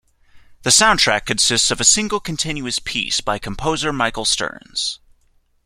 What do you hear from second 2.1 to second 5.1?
continuous piece by composer Michael Stearns.